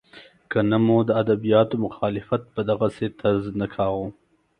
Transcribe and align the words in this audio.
که 0.51 0.59
نه 0.69 0.77
مو 0.85 0.97
د 1.05 1.09
ادبیاتو 1.21 1.75
مخالفت 1.85 2.43
په 2.53 2.61
دغسې 2.69 3.07
طرز 3.19 3.45
نه 3.59 3.67
کاوه. 3.75 4.05